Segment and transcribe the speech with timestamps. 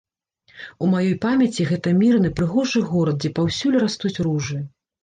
[0.85, 4.59] У маёй памяці гэта мірны, прыгожы горад, дзе паўсюль растуць ружы.